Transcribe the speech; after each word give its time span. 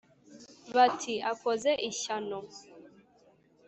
bati: 0.75 1.13
akoze 1.31 1.71
ishyano!” 1.89 2.39